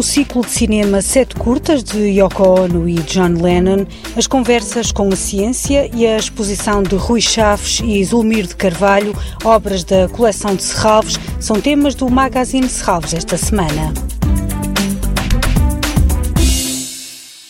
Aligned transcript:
o 0.00 0.02
ciclo 0.02 0.40
de 0.40 0.50
cinema 0.50 1.02
Sete 1.02 1.34
Curtas 1.34 1.84
de 1.84 1.98
Yoko 1.98 2.42
Ono 2.42 2.88
e 2.88 2.94
John 3.00 3.34
Lennon, 3.38 3.84
as 4.16 4.26
conversas 4.26 4.90
com 4.90 5.12
a 5.12 5.16
ciência 5.16 5.90
e 5.94 6.06
a 6.06 6.16
exposição 6.16 6.82
de 6.82 6.94
Rui 6.94 7.20
Chaves 7.20 7.82
e 7.84 8.02
Zulmir 8.02 8.46
de 8.46 8.56
Carvalho, 8.56 9.14
obras 9.44 9.84
da 9.84 10.08
coleção 10.08 10.54
de 10.54 10.62
Serralves, 10.62 11.18
são 11.38 11.60
temas 11.60 11.94
do 11.94 12.08
Magazine 12.08 12.66
Serralves 12.66 13.12
esta 13.12 13.36
semana. 13.36 13.92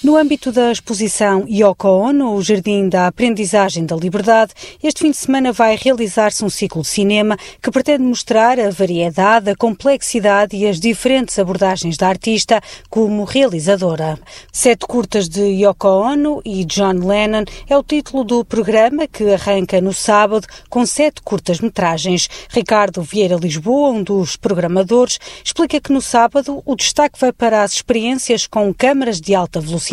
No 0.02 0.16
âmbito 0.16 0.50
da 0.50 0.72
exposição 0.72 1.44
Yoko 1.46 1.86
Ono, 1.86 2.34
o 2.34 2.40
Jardim 2.40 2.88
da 2.88 3.06
Aprendizagem 3.06 3.84
da 3.84 3.94
Liberdade, 3.94 4.54
este 4.82 5.02
fim 5.02 5.10
de 5.10 5.18
semana 5.18 5.52
vai 5.52 5.76
realizar-se 5.76 6.42
um 6.42 6.48
ciclo 6.48 6.80
de 6.80 6.88
cinema 6.88 7.36
que 7.62 7.70
pretende 7.70 8.02
mostrar 8.02 8.58
a 8.58 8.70
variedade, 8.70 9.50
a 9.50 9.54
complexidade 9.54 10.56
e 10.56 10.66
as 10.66 10.80
diferentes 10.80 11.38
abordagens 11.38 11.98
da 11.98 12.08
artista 12.08 12.62
como 12.88 13.24
realizadora. 13.24 14.18
Sete 14.50 14.86
curtas 14.86 15.28
de 15.28 15.42
Yoko 15.42 15.88
Ono 15.88 16.40
e 16.46 16.64
John 16.64 17.06
Lennon 17.06 17.44
é 17.68 17.76
o 17.76 17.82
título 17.82 18.24
do 18.24 18.42
programa 18.42 19.06
que 19.06 19.34
arranca 19.34 19.82
no 19.82 19.92
sábado 19.92 20.46
com 20.70 20.86
sete 20.86 21.20
curtas-metragens. 21.20 22.26
Ricardo 22.48 23.02
Vieira 23.02 23.36
Lisboa, 23.36 23.90
um 23.90 24.02
dos 24.02 24.34
programadores, 24.34 25.18
explica 25.44 25.78
que 25.78 25.92
no 25.92 26.00
sábado 26.00 26.62
o 26.64 26.74
destaque 26.74 27.20
vai 27.20 27.32
para 27.34 27.62
as 27.62 27.74
experiências 27.74 28.46
com 28.46 28.72
câmaras 28.72 29.20
de 29.20 29.34
alta 29.34 29.60
velocidade 29.60 29.89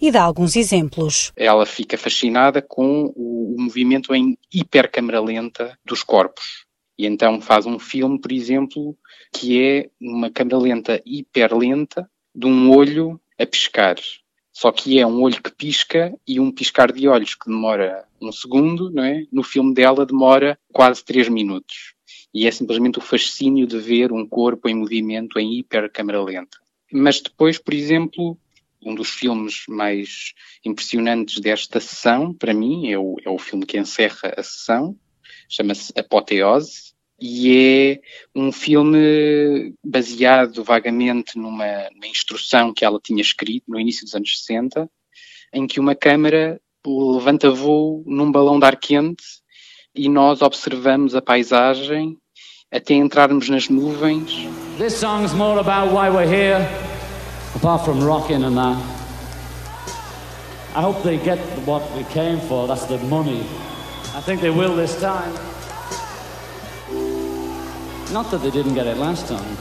e 0.00 0.10
dá 0.10 0.22
alguns 0.22 0.56
exemplos. 0.56 1.32
Ela 1.36 1.66
fica 1.66 1.98
fascinada 1.98 2.60
com 2.62 3.12
o 3.16 3.56
movimento 3.58 4.14
em 4.14 4.38
hipercâmera 4.52 5.20
lenta 5.20 5.78
dos 5.84 6.02
corpos. 6.02 6.64
E 6.98 7.06
então 7.06 7.40
faz 7.40 7.64
um 7.64 7.78
filme, 7.78 8.20
por 8.20 8.30
exemplo, 8.30 8.96
que 9.32 9.62
é 9.62 9.90
uma 10.00 10.30
câmera 10.30 10.58
lenta 10.58 11.02
hiperlenta 11.06 12.10
de 12.34 12.46
um 12.46 12.70
olho 12.70 13.20
a 13.38 13.46
piscar. 13.46 13.96
Só 14.52 14.70
que 14.70 14.98
é 14.98 15.06
um 15.06 15.22
olho 15.22 15.42
que 15.42 15.50
pisca 15.50 16.12
e 16.28 16.38
um 16.38 16.50
piscar 16.52 16.92
de 16.92 17.08
olhos 17.08 17.34
que 17.34 17.48
demora 17.48 18.04
um 18.20 18.30
segundo, 18.30 18.90
não 18.90 19.02
é? 19.02 19.24
No 19.32 19.42
filme 19.42 19.72
dela 19.72 20.04
demora 20.04 20.58
quase 20.72 21.02
três 21.02 21.28
minutos. 21.28 21.94
E 22.34 22.46
é 22.46 22.50
simplesmente 22.50 22.98
o 22.98 23.02
fascínio 23.02 23.66
de 23.66 23.78
ver 23.78 24.12
um 24.12 24.26
corpo 24.26 24.68
em 24.68 24.74
movimento 24.74 25.38
em 25.38 25.58
hipercâmera 25.58 26.22
lenta. 26.22 26.58
Mas 26.92 27.20
depois, 27.20 27.58
por 27.58 27.72
exemplo, 27.72 28.36
um 28.82 28.94
dos 28.94 29.10
filmes 29.10 29.64
mais 29.68 30.32
impressionantes 30.64 31.40
desta 31.40 31.80
sessão, 31.80 32.32
para 32.32 32.54
mim, 32.54 32.90
é 32.90 32.98
o, 32.98 33.16
é 33.24 33.28
o 33.28 33.38
filme 33.38 33.66
que 33.66 33.78
encerra 33.78 34.34
a 34.36 34.42
sessão, 34.42 34.96
chama-se 35.48 35.92
Apoteose, 35.98 36.90
e 37.20 37.52
é 37.54 38.00
um 38.34 38.50
filme 38.50 39.74
baseado 39.84 40.64
vagamente 40.64 41.36
numa, 41.36 41.88
numa, 41.92 42.06
instrução 42.06 42.72
que 42.72 42.84
ela 42.84 42.98
tinha 43.02 43.20
escrito 43.20 43.64
no 43.68 43.78
início 43.78 44.04
dos 44.04 44.14
anos 44.14 44.38
60, 44.38 44.90
em 45.52 45.66
que 45.66 45.78
uma 45.78 45.94
câmara 45.94 46.58
levanta 46.86 47.50
voo 47.50 48.02
num 48.06 48.32
balão 48.32 48.58
de 48.58 48.64
ar 48.64 48.76
quente 48.76 49.24
e 49.94 50.08
nós 50.08 50.40
observamos 50.40 51.14
a 51.14 51.20
paisagem 51.20 52.16
até 52.72 52.94
entrarmos 52.94 53.48
nas 53.50 53.68
nuvens. 53.68 54.32
This 54.78 55.02
more 55.34 55.58
about 55.58 55.92
why 55.92 56.08
we're 56.08 56.24
here. 56.24 56.89
Apart 57.54 57.84
from 57.84 58.02
rocking 58.02 58.44
and 58.44 58.56
that. 58.56 58.76
I 60.74 60.82
hope 60.82 61.02
they 61.02 61.18
get 61.18 61.38
what 61.66 61.90
we 61.96 62.04
came 62.04 62.40
for, 62.40 62.68
that's 62.68 62.86
the 62.86 62.98
money. 62.98 63.40
I 64.14 64.20
think 64.20 64.40
they 64.40 64.50
will 64.50 64.76
this 64.76 65.00
time. 65.00 65.34
Not 68.12 68.30
that 68.30 68.38
they 68.42 68.50
didn't 68.50 68.74
get 68.74 68.86
it 68.86 68.96
last 68.96 69.28
time, 69.28 69.56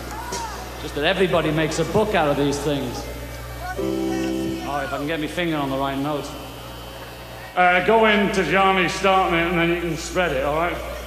just 0.82 0.96
that 0.96 1.04
everybody 1.04 1.52
makes 1.52 1.80
a 1.80 1.86
book 1.86 2.16
out 2.16 2.30
of 2.30 2.38
these 2.38 2.58
things. 2.60 3.04
Oh, 3.78 4.82
if 4.84 4.94
I 4.94 4.98
can 4.98 5.08
get 5.08 5.20
my 5.20 5.28
finger 5.28 5.58
on 5.58 5.70
the 5.70 5.78
right 5.78 5.98
note. 5.98 6.30
Uh, 7.56 7.86
go 7.86 8.06
into 8.06 8.44
Johnny, 8.50 8.88
start 8.88 9.34
it, 9.34 9.38
and 9.38 9.58
then 9.58 9.70
you 9.70 9.82
can 9.82 9.98
spread 9.98 10.32
it, 10.32 10.44
all 10.46 10.56
right? 10.56 10.99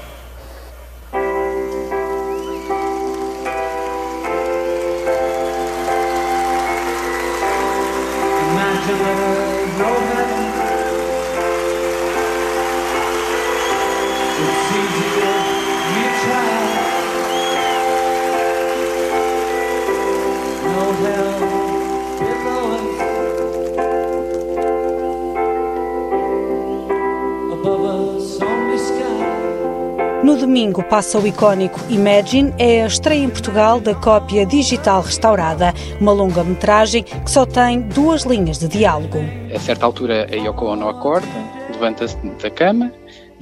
No 30.23 30.37
domingo 30.37 30.83
passa 30.85 31.19
o 31.19 31.27
icónico 31.27 31.81
Imagine, 31.91 32.55
é 32.57 32.85
a 32.85 32.87
estreia 32.87 33.25
em 33.25 33.29
Portugal 33.29 33.81
da 33.81 33.95
cópia 33.95 34.47
digital 34.47 35.03
restaurada, 35.03 35.75
uma 36.01 36.13
longa-metragem 36.13 37.03
que 37.03 37.31
só 37.31 37.45
tem 37.45 37.81
duas 37.81 38.23
linhas 38.23 38.59
de 38.59 38.69
diálogo. 38.69 39.19
A 39.55 39.59
certa 39.59 39.85
altura 39.85 40.29
a 40.31 40.35
Yoko 40.35 40.67
Ono 40.67 40.89
acorda, 40.89 41.27
levanta-se 41.71 42.17
da 42.41 42.51
cama, 42.51 42.93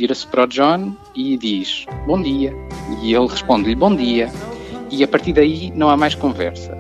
vira-se 0.00 0.27
para 0.27 0.44
o 0.44 0.47
John 0.47 0.94
e 1.15 1.37
diz 1.37 1.84
bom 2.06 2.22
dia. 2.22 2.56
E 3.03 3.15
ele 3.15 3.27
responde-lhe 3.27 3.75
bom 3.75 3.94
dia. 3.94 4.33
E 4.91 5.05
a 5.05 5.09
partir 5.09 5.34
daí 5.34 5.71
não 5.77 5.91
há 5.91 5.97
mais 5.97 6.15
conversa. 6.15 6.75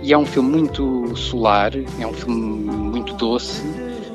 E 0.00 0.12
é 0.12 0.18
um 0.18 0.24
filme 0.24 0.58
muito 0.58 1.16
solar, 1.16 1.72
é 1.74 2.06
um 2.06 2.12
filme 2.12 2.40
muito 2.40 3.14
doce, 3.14 3.62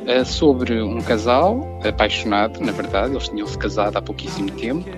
eh, 0.05 0.23
sobre 0.23 0.81
um 0.81 1.01
casal 1.01 1.67
apaixonado, 1.85 2.61
na 2.61 2.71
verdade, 2.71 3.11
eles 3.13 3.27
tinham-se 3.27 3.57
casado 3.57 3.97
há 3.97 4.01
pouquíssimo 4.01 4.49
tempo, 4.51 4.89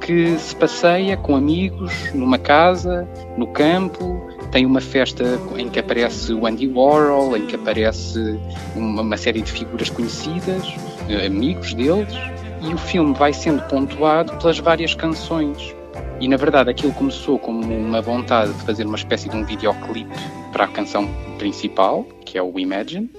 que 0.00 0.38
se 0.38 0.56
passeia 0.56 1.16
com 1.16 1.36
amigos 1.36 1.92
numa 2.14 2.38
casa, 2.38 3.06
no 3.36 3.46
campo, 3.46 4.20
tem 4.50 4.66
uma 4.66 4.80
festa 4.80 5.38
em 5.56 5.68
que 5.68 5.78
aparece 5.78 6.32
o 6.32 6.46
Andy 6.46 6.66
Warhol, 6.66 7.36
em 7.36 7.46
que 7.46 7.56
aparece 7.56 8.38
uma, 8.74 9.02
uma 9.02 9.16
série 9.16 9.42
de 9.42 9.52
figuras 9.52 9.88
conhecidas, 9.88 10.66
eh, 11.08 11.26
amigos 11.26 11.72
deles, 11.72 12.14
e 12.62 12.74
o 12.74 12.78
filme 12.78 13.14
vai 13.14 13.32
sendo 13.32 13.62
pontuado 13.68 14.36
pelas 14.38 14.58
várias 14.58 14.94
canções. 14.94 15.74
E 16.20 16.28
na 16.28 16.36
verdade 16.36 16.70
aquilo 16.70 16.92
começou 16.92 17.38
como 17.38 17.62
uma 17.62 18.00
vontade 18.00 18.52
de 18.52 18.62
fazer 18.62 18.86
uma 18.86 18.96
espécie 18.96 19.28
de 19.28 19.36
um 19.36 19.44
videoclipe 19.44 20.14
para 20.52 20.64
a 20.64 20.68
canção 20.68 21.08
principal, 21.38 22.04
que 22.24 22.36
é 22.36 22.42
o 22.42 22.58
Imagine, 22.58 23.10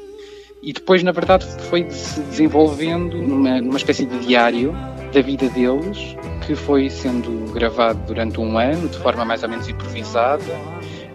e 0.61 0.71
depois 0.71 1.01
na 1.01 1.11
verdade 1.11 1.45
foi 1.69 1.89
se 1.89 2.21
desenvolvendo 2.21 3.17
numa, 3.17 3.59
numa 3.59 3.77
espécie 3.77 4.05
de 4.05 4.19
diário 4.19 4.73
da 5.11 5.21
vida 5.21 5.49
deles, 5.49 6.15
que 6.45 6.55
foi 6.55 6.89
sendo 6.89 7.51
gravado 7.51 7.99
durante 8.05 8.39
um 8.39 8.57
ano, 8.57 8.87
de 8.87 8.97
forma 8.99 9.25
mais 9.25 9.43
ou 9.43 9.49
menos 9.49 9.67
improvisada, 9.67 10.43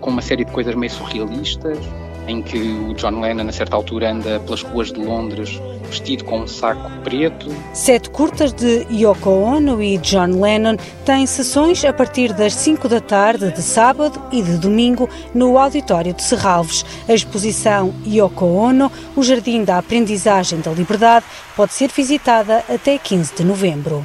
com 0.01 0.11
uma 0.11 0.21
série 0.21 0.45
de 0.45 0.51
coisas 0.51 0.75
meio 0.75 0.91
surrealistas, 0.93 1.79
em 2.27 2.43
que 2.43 2.59
o 2.59 2.95
John 2.95 3.21
Lennon, 3.21 3.49
a 3.49 3.53
certa 3.53 3.77
altura, 3.77 4.13
anda 4.13 4.41
pelas 4.41 4.63
ruas 4.63 4.93
de 4.93 5.01
Londres 5.01 5.61
vestido 5.89 6.25
com 6.25 6.41
um 6.41 6.47
saco 6.47 6.91
preto. 7.03 7.47
Sete 7.73 8.11
curtas 8.11 8.53
de 8.53 8.87
Yoko 8.91 9.31
Ono 9.31 9.83
e 9.83 9.99
John 9.99 10.41
Lennon 10.41 10.77
têm 11.05 11.27
sessões 11.27 11.85
a 11.85 11.93
partir 11.93 12.33
das 12.33 12.55
5 12.55 12.89
da 12.89 13.01
tarde 13.01 13.51
de 13.51 13.63
sábado 13.63 14.21
e 14.33 14.43
de 14.43 14.59
domingo 14.59 15.09
no 15.35 15.59
Auditório 15.59 16.13
de 16.13 16.23
Serralves. 16.23 16.85
A 17.09 17.15
exposição 17.15 17.95
Yoko 18.07 18.47
Ono, 18.47 18.91
o 19.15 19.23
Jardim 19.23 19.65
da 19.65 19.79
Aprendizagem 19.79 20.61
da 20.61 20.73
Liberdade, 20.73 21.25
pode 21.57 21.73
ser 21.73 21.91
visitada 21.91 22.65
até 22.69 22.99
15 22.99 23.35
de 23.37 23.45
novembro. 23.45 24.05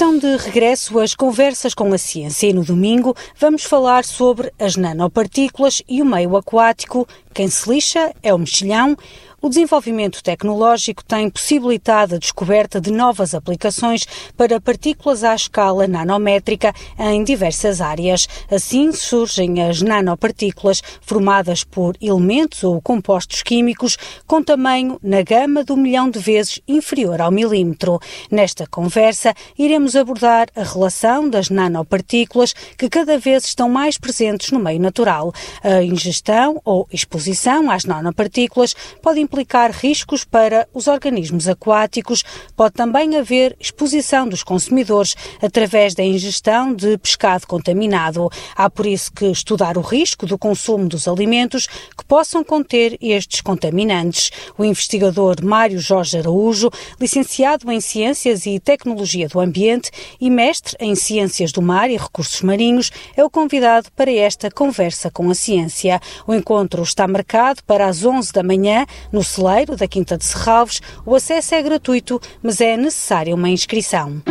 Estão 0.00 0.16
de 0.16 0.34
regresso 0.38 0.98
as 0.98 1.14
conversas 1.14 1.74
com 1.74 1.92
a 1.92 1.98
ciência 1.98 2.46
e 2.46 2.54
no 2.54 2.64
domingo 2.64 3.14
vamos 3.36 3.64
falar 3.64 4.02
sobre 4.02 4.50
as 4.58 4.74
nanopartículas 4.74 5.82
e 5.86 6.00
o 6.00 6.06
meio 6.06 6.38
aquático. 6.38 7.06
Quem 7.34 7.48
se 7.48 7.68
lixa 7.68 8.10
é 8.22 8.32
o 8.32 8.38
mexilhão. 8.38 8.96
O 9.42 9.48
desenvolvimento 9.48 10.22
tecnológico 10.22 11.02
tem 11.02 11.30
possibilitado 11.30 12.14
a 12.14 12.18
descoberta 12.18 12.78
de 12.78 12.90
novas 12.90 13.34
aplicações 13.34 14.06
para 14.36 14.60
partículas 14.60 15.24
à 15.24 15.34
escala 15.34 15.88
nanométrica 15.88 16.74
em 16.98 17.24
diversas 17.24 17.80
áreas. 17.80 18.28
Assim 18.50 18.92
surgem 18.92 19.62
as 19.62 19.80
nanopartículas 19.80 20.82
formadas 21.00 21.64
por 21.64 21.96
elementos 22.02 22.62
ou 22.64 22.82
compostos 22.82 23.42
químicos 23.42 23.96
com 24.26 24.42
tamanho 24.42 25.00
na 25.02 25.22
gama 25.22 25.64
do 25.64 25.74
milhão 25.74 26.10
de 26.10 26.18
vezes 26.18 26.60
inferior 26.68 27.22
ao 27.22 27.30
milímetro. 27.30 27.98
Nesta 28.30 28.66
conversa, 28.66 29.32
iremos 29.58 29.96
abordar 29.96 30.48
a 30.54 30.62
relação 30.62 31.30
das 31.30 31.48
nanopartículas 31.48 32.52
que 32.76 32.90
cada 32.90 33.16
vez 33.16 33.44
estão 33.44 33.70
mais 33.70 33.96
presentes 33.96 34.50
no 34.50 34.58
meio 34.58 34.80
natural. 34.80 35.32
A 35.64 35.82
ingestão 35.82 36.60
ou 36.62 36.86
exposição 36.92 37.70
às 37.70 37.86
nanopartículas 37.86 38.74
pode 39.00 39.29
implicar 39.30 39.70
riscos 39.70 40.24
para 40.24 40.68
os 40.74 40.88
organismos 40.88 41.46
aquáticos. 41.46 42.24
Pode 42.56 42.74
também 42.74 43.16
haver 43.16 43.56
exposição 43.60 44.28
dos 44.28 44.42
consumidores 44.42 45.14
através 45.40 45.94
da 45.94 46.02
ingestão 46.02 46.74
de 46.74 46.98
pescado 46.98 47.46
contaminado. 47.46 48.28
Há 48.56 48.68
por 48.68 48.86
isso 48.86 49.12
que 49.12 49.26
estudar 49.26 49.78
o 49.78 49.80
risco 49.80 50.26
do 50.26 50.36
consumo 50.36 50.88
dos 50.88 51.06
alimentos 51.06 51.68
que 51.96 52.04
possam 52.04 52.42
conter 52.42 52.98
estes 53.00 53.40
contaminantes. 53.40 54.32
O 54.58 54.64
investigador 54.64 55.36
Mário 55.44 55.78
Jorge 55.78 56.18
Araújo, 56.18 56.68
licenciado 57.00 57.70
em 57.70 57.80
Ciências 57.80 58.46
e 58.46 58.58
Tecnologia 58.58 59.28
do 59.28 59.38
Ambiente 59.38 59.92
e 60.20 60.28
mestre 60.28 60.76
em 60.80 60.96
Ciências 60.96 61.52
do 61.52 61.62
Mar 61.62 61.88
e 61.88 61.96
Recursos 61.96 62.42
Marinhos, 62.42 62.90
é 63.16 63.22
o 63.22 63.30
convidado 63.30 63.92
para 63.92 64.10
esta 64.10 64.50
conversa 64.50 65.08
com 65.08 65.30
a 65.30 65.34
ciência. 65.34 66.00
O 66.26 66.34
encontro 66.34 66.82
está 66.82 67.06
marcado 67.06 67.62
para 67.64 67.86
as 67.86 68.04
11 68.04 68.32
da 68.32 68.42
manhã 68.42 68.84
no 69.12 69.19
celeiro 69.24 69.76
da 69.76 69.86
Quinta 69.86 70.16
de 70.16 70.24
Serralves. 70.24 70.80
O 71.04 71.14
acesso 71.14 71.54
é 71.54 71.62
gratuito, 71.62 72.20
mas 72.42 72.60
é 72.60 72.76
necessária 72.76 73.34
uma 73.34 73.48
inscrição. 73.48 74.22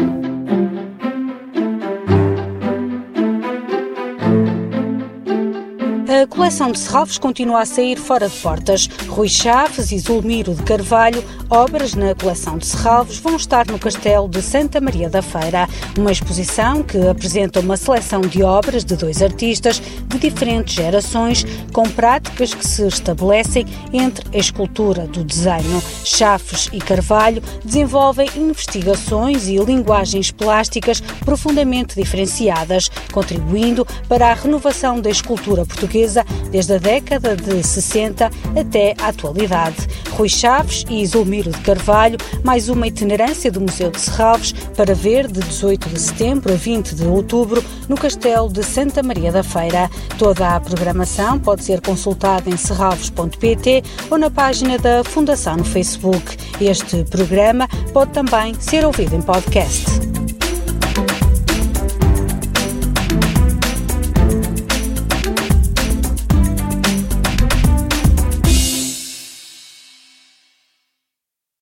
Coleção 6.40 6.72
de 6.72 6.80
Serralves 6.80 7.18
continua 7.18 7.64
a 7.64 7.66
sair 7.66 8.00
fora 8.00 8.30
de 8.30 8.36
portas. 8.38 8.88
Rui 9.10 9.28
Chaves 9.28 9.92
e 9.92 10.00
Zulmiro 10.00 10.56
de 10.56 10.64
Carvalho, 10.64 11.22
obras 11.50 11.96
na 11.96 12.16
coleção 12.16 12.58
de 12.58 12.66
Serralves, 12.66 13.18
vão 13.20 13.36
estar 13.36 13.68
no 13.68 13.78
Castelo 13.78 14.30
de 14.30 14.42
Santa 14.42 14.80
Maria 14.80 15.10
da 15.10 15.22
Feira. 15.22 15.68
Uma 15.98 16.14
exposição 16.14 16.82
que 16.82 16.98
apresenta 17.10 17.60
uma 17.60 17.76
seleção 17.76 18.22
de 18.22 18.42
obras 18.42 18.86
de 18.86 18.96
dois 18.96 19.22
artistas 19.22 19.82
de 20.08 20.18
diferentes 20.18 20.76
gerações, 20.76 21.46
com 21.74 21.84
práticas 21.84 22.54
que 22.54 22.66
se 22.66 22.88
estabelecem 22.88 23.66
entre 23.92 24.26
a 24.34 24.40
escultura 24.40 25.08
do 25.08 25.26
desenho. 25.26 25.84
Chaves 26.06 26.70
e 26.72 26.80
Carvalho 26.80 27.44
desenvolvem 27.66 28.30
investigações 28.38 29.50
e 29.50 29.58
linguagens 29.58 30.32
plásticas 30.32 31.02
profundamente 31.26 31.96
diferenciadas, 31.96 32.90
contribuindo 33.12 33.86
para 34.08 34.32
a 34.32 34.34
renovação 34.34 35.02
da 35.02 35.10
escultura 35.10 35.66
portuguesa 35.66 35.90
portuguesa 36.20 36.29
desde 36.52 36.74
a 36.74 36.78
década 36.78 37.36
de 37.36 37.64
60 37.64 38.30
até 38.60 38.96
à 39.00 39.08
atualidade. 39.08 39.88
Rui 40.12 40.30
Chaves 40.30 40.84
e 40.90 41.02
Isolmiro 41.02 41.52
de 41.52 41.60
Carvalho, 41.60 42.18
mais 42.44 42.70
uma 42.70 42.88
itinerância 42.88 43.52
do 43.52 43.62
Museu 43.62 43.92
de 43.92 44.00
Serralves 44.00 44.54
para 44.76 44.94
ver 44.94 45.28
de 45.28 45.40
18 45.40 45.90
de 45.90 46.00
setembro 46.00 46.54
a 46.54 46.56
20 46.56 46.96
de 46.96 47.06
outubro 47.06 47.64
no 47.88 47.96
Castelo 47.96 48.50
de 48.50 48.64
Santa 48.64 49.02
Maria 49.02 49.32
da 49.32 49.44
Feira. 49.44 49.90
Toda 50.18 50.56
a 50.56 50.60
programação 50.60 51.40
pode 51.40 51.64
ser 51.64 51.82
consultada 51.82 52.50
em 52.50 52.58
serralves.pt 52.58 53.84
ou 54.10 54.18
na 54.18 54.30
página 54.30 54.78
da 54.78 55.04
Fundação 55.04 55.58
no 55.58 55.66
Facebook. 55.66 56.38
Este 56.60 57.04
programa 57.06 57.68
pode 57.94 58.12
também 58.12 58.54
ser 58.60 58.86
ouvido 58.86 59.16
em 59.16 59.22
podcast. 59.22 60.09